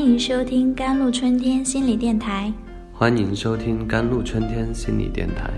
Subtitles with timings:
[0.00, 2.50] 欢迎收听甘露春天心理电台。
[2.90, 5.50] 欢迎收听甘露春天心理电台。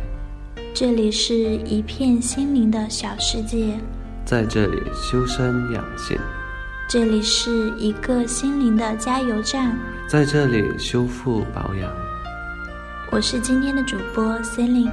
[0.75, 3.79] 这里是一片心灵的小世界，
[4.25, 6.18] 在这里修身养性，
[6.89, 11.88] 这里是一个心灵的加油站，在这里修复保养。
[13.12, 14.90] 我是今天的主播 Celine。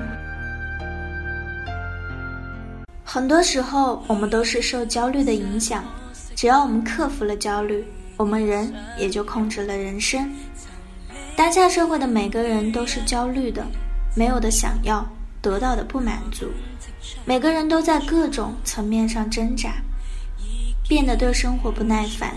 [3.03, 5.83] 很多时候，我们都是受焦虑的影响。
[6.35, 7.83] 只要我们克服了焦虑，
[8.19, 10.29] 我们人也就控制了人生。
[11.37, 13.65] 当下社会的每个人都是焦虑的，
[14.13, 15.07] 没有的想要，
[15.41, 16.51] 得到的不满足，
[17.23, 19.75] 每个人都在各种层面上挣扎，
[20.85, 22.35] 变得对生活不耐烦。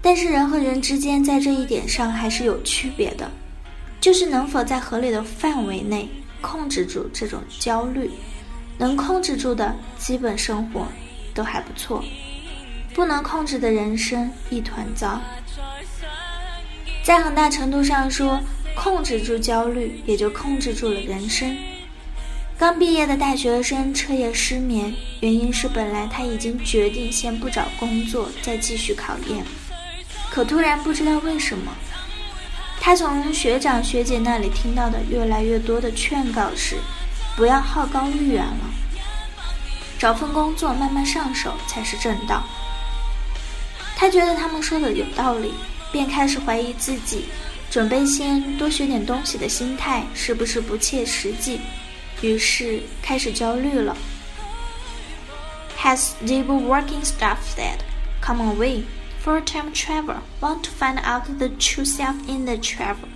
[0.00, 3.28] 但是人和人之间在这一点上还是有区别的，
[4.00, 6.08] 就是能否在合理的范围内
[6.40, 8.08] 控制住这种焦虑。
[8.78, 10.86] 能控制住的基本生活
[11.34, 12.04] 都还不错，
[12.96, 15.20] 不能控制的人生一团糟。
[17.02, 18.40] 在很大程度上说，
[18.74, 21.54] 控制住焦虑，也就控制住了人生。
[22.56, 29.44] 刚毕业的大学生彻夜失眠，原因是本来他已经决定先不找工作，再继续考研，
[30.30, 31.70] 可突然不知道为什么，
[32.80, 36.76] 他从学长学姐那里听到的越来越多的劝告是。
[37.36, 38.64] 不要好高骛远了，
[39.98, 42.42] 找份工作慢慢上手才是正道。
[43.98, 45.54] 他觉得他们说的有道理，
[45.90, 47.24] 便开始怀疑自己
[47.70, 51.58] 准备先多学点东西的心态是不是不切实际，
[52.20, 53.96] 于是开始焦虑了。
[55.78, 57.78] Has stable working staff said,
[58.20, 58.82] "Come away
[59.24, 60.16] for a time travel.
[60.40, 63.08] Want to find out the true self in the travel."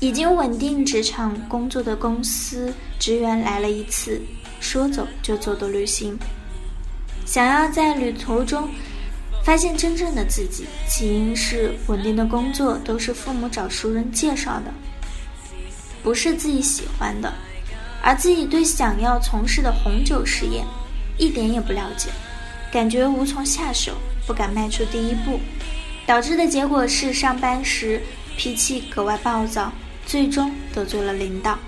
[0.00, 4.20] 已经稳定职场工作的公司职员来了一次
[4.60, 6.18] 说走就走的旅行，
[7.28, 8.66] 想要在旅途中
[9.44, 14.72] 发现真正的自己，起因是稳定的工作都是父母找熟人介绍的，
[16.02, 17.30] 不是自己喜欢的，
[18.02, 20.64] 而自己对想要从事的红酒实验
[21.18, 22.08] 一点也不了解，
[22.72, 23.92] 感觉无从下手，
[24.26, 25.38] 不敢迈出第一步，
[26.06, 28.00] 导致的结果是上班时
[28.38, 29.70] 脾气格外暴躁。
[30.06, 31.58] 最终得罪了领导，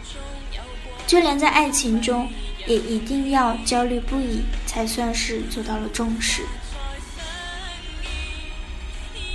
[1.07, 2.27] 就连在爱情中，
[2.67, 6.43] 也一定要焦虑不已，才算是做到了重视。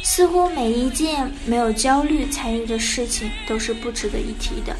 [0.03, 4.75] 似乎每一件没有焦虑参与的事情都是不值得一提的，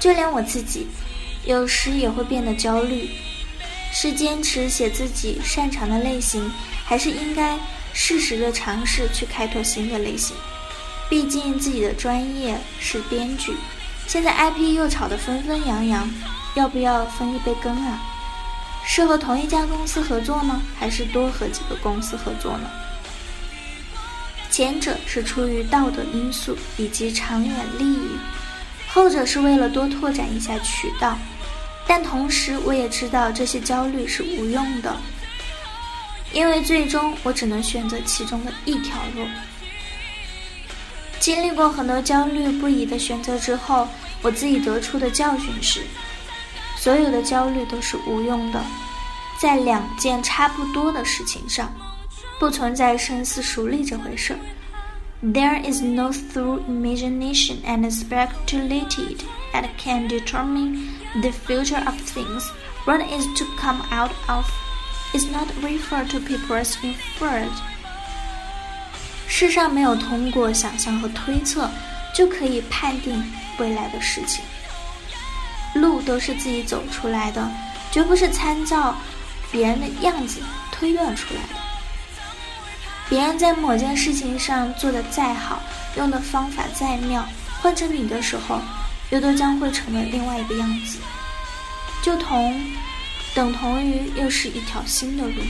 [0.00, 0.86] 就连我自己，
[1.44, 3.10] 有时也会变得焦虑。
[3.92, 6.48] 是坚持写自己擅长的类型，
[6.84, 7.58] 还是应该
[7.92, 10.36] 适时的尝试去开拓新的类型？
[11.08, 13.52] 毕竟自己的专业是编剧，
[14.06, 16.08] 现在 IP 又炒得纷纷扬扬，
[16.54, 18.00] 要不要分一杯羹啊？
[18.84, 22.70] 是和同一家公司合作呢，还是多和几个公司合作呢？
[24.50, 28.08] 前者是出于道德因素以及长远利益，
[28.88, 31.16] 后者是为了多拓展一下渠道。
[31.86, 34.96] 但同时我也知道这些焦虑是无用的，
[36.32, 39.26] 因为最终我只能选择其中的一条路。
[41.18, 43.86] 经历过很多焦虑不已的选择之后，
[44.22, 45.82] 我自己得出的教训是：
[46.80, 48.64] 所有的焦虑都是无用的。
[49.38, 51.70] 在两件差不多的事情上，
[52.38, 54.34] 不存在深思熟虑这回事。
[55.22, 59.18] There is no through imagination and speculation
[59.52, 60.88] that can determine
[61.20, 62.44] the future of things.
[62.86, 64.46] What is to come out of
[65.12, 67.50] is not refer to people's inferred.
[69.28, 71.70] 世上没有通过想象和推测
[72.14, 73.22] 就可以判定
[73.58, 74.42] 未来的事情，
[75.74, 77.50] 路都是自己走出来的，
[77.90, 78.96] 绝不是参照
[79.50, 80.40] 别人的样子
[80.72, 81.60] 推断出来的。
[83.08, 85.60] 别人在某件事情上做的再好，
[85.96, 87.26] 用的方法再妙，
[87.60, 88.60] 换成你的时候，
[89.10, 90.98] 又都将会成为另外一个样子，
[92.02, 92.64] 就同
[93.34, 95.42] 等同于又是一条新的路。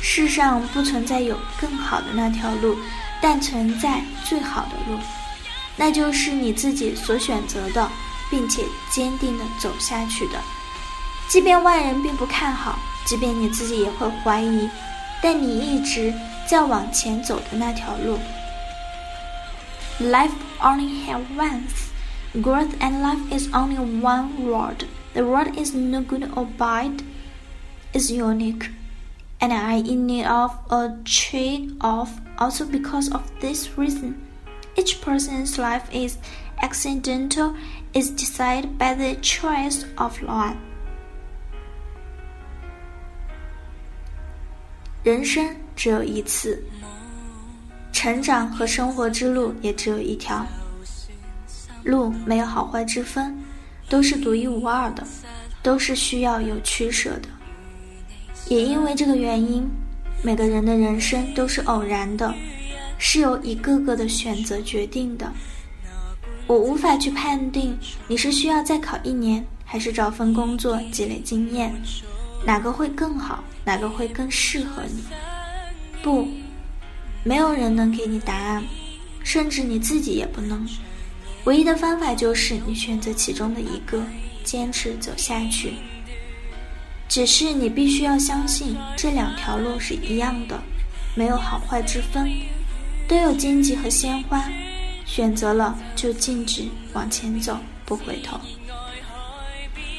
[0.00, 2.78] 世上不存在有更好的那条路，
[3.20, 5.00] 但存在最好的路，
[5.76, 7.88] 那就是你自己所选择的，
[8.30, 10.40] 并且坚定的走下去的。
[11.28, 14.68] 即便外人并不看好，即便你自己也会怀疑，
[15.22, 16.14] 但你一直
[16.48, 18.18] 在往前走的那条路。
[20.00, 21.90] Life only have once,
[22.34, 24.84] growth and life is only one word
[25.14, 27.02] The world is no good or bad,
[27.94, 28.70] is unique.
[29.40, 34.25] and I in need of a trade-off also because of this reason.
[34.76, 36.18] Each person's life is
[36.60, 37.54] accidental,
[37.94, 40.56] is decided by the choice of one.
[45.02, 46.62] 人生只有一次，
[47.92, 50.46] 成长和生活之路也只有一条，
[51.84, 53.34] 路没有好坏之分，
[53.88, 55.06] 都是独一无二的，
[55.62, 57.28] 都是需要有取舍的。
[58.48, 59.68] 也因为这个原因，
[60.22, 62.34] 每个人的人生都是偶然的，
[62.98, 65.32] 是由一个个的选择决定的。
[66.46, 67.76] 我无法去判定
[68.06, 71.74] 你是需要再考一年，还是找份工作积累经验，
[72.44, 75.02] 哪个会更好，哪个会更适合你？
[76.02, 76.28] 不，
[77.24, 78.64] 没有人能给你答案，
[79.24, 80.64] 甚至你自己也不能。
[81.44, 84.00] 唯一的方法就是你选择其中的一个，
[84.44, 85.74] 坚持走下去。
[87.08, 90.60] 只是你必须要相信，这两条路是一样的，
[91.14, 92.30] 没有好坏之分，
[93.08, 94.42] 都有荆棘和鲜花。
[95.04, 98.40] 选择了就径直往前走，不回头。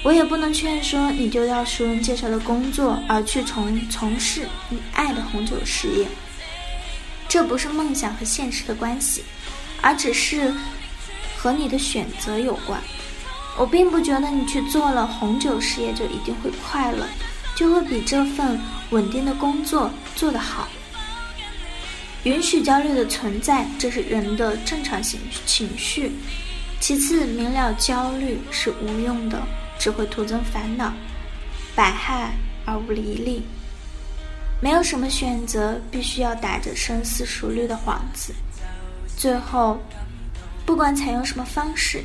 [0.03, 6.07] 我也不能劝说你丢掉熟人介绍的工作，而去从从事你爱的红酒事业。
[7.27, 9.23] 这不是梦想和现实的关系，
[9.81, 10.53] 而只是
[11.37, 12.79] 和你的选择有关。
[13.57, 17.07] 我并不觉得你去做了红酒事业就一定会快乐，
[17.55, 18.59] 就会比这份
[18.91, 20.67] 稳定的工作做得好。
[22.23, 26.11] 允许焦虑的存在，这是人的正常情情绪。
[26.79, 29.41] 其次，明了焦虑是无用的，
[29.79, 30.93] 只会徒增烦恼，
[31.75, 32.33] 百害
[32.65, 33.43] 而无一利。
[34.61, 38.33] 没有什么选择必须要打着深思熟虑的幌子。
[39.15, 39.79] 最后，
[40.65, 42.03] 不管采用什么方式，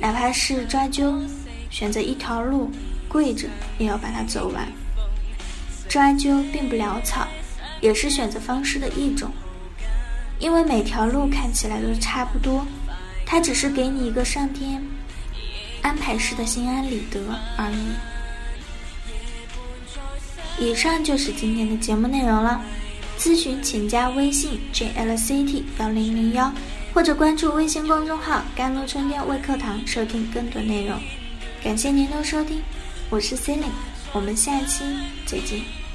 [0.00, 1.28] 哪怕是抓阄，
[1.70, 2.70] 选择一条路，
[3.08, 3.48] 跪着
[3.78, 4.66] 也要把它走完。
[5.88, 7.26] 抓阄并不潦草。
[7.86, 9.30] 也是选择方式的一种，
[10.40, 12.66] 因为每条路看起来都差不多，
[13.24, 14.84] 它只是给你一个上天
[15.82, 17.20] 安排式的心安理得
[17.56, 17.86] 而已。
[20.58, 22.60] 以上就是今天的节目内容了，
[23.16, 26.52] 咨询请加微信 jlct 幺零零幺，
[26.92, 30.98] 或者关注微信公众号“甘露春天微课堂”收听更多内容。
[31.62, 32.60] 感谢您的收听，
[33.10, 33.72] 我是 c e l i n e
[34.12, 34.82] 我们下期
[35.24, 35.85] 再见。